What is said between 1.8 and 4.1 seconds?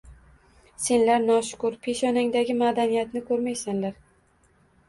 peshonangdagi madaniyatni ko‘rmaysanlar